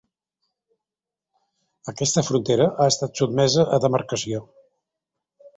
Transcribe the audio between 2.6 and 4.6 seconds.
ha estat sotmesa a demarcació.